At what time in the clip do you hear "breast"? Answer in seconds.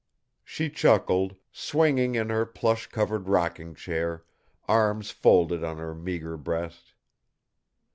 6.37-6.93